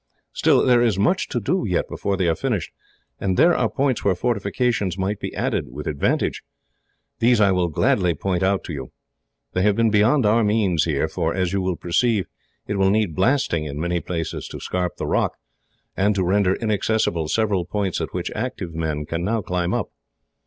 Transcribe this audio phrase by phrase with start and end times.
[0.33, 2.71] Still, there is much to do yet before they are finished,
[3.19, 6.41] and there are points where fortifications might be added with advantage.
[7.19, 8.93] These I will gladly point out to you.
[9.53, 12.25] They have been beyond our means here, for, as you will perceive,
[12.65, 15.35] it will need blasting in many places to scarp the rock,
[15.95, 19.91] and to render inaccessible several points at which active men can now climb up.